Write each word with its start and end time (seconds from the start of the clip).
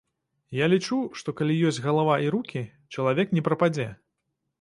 Я 0.59 0.67
лічу, 0.71 0.95
што 1.19 1.33
калі 1.41 1.57
ёсць 1.71 1.79
галава 1.87 2.15
і 2.29 2.31
рукі, 2.37 2.63
чалавек 2.97 3.37
не 3.39 3.45
прападзе. 3.49 3.87